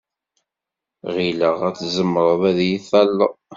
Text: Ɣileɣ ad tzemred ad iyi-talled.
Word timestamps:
Ɣileɣ 1.13 1.57
ad 1.67 1.75
tzemred 1.77 2.41
ad 2.49 2.57
iyi-talled. 2.61 3.35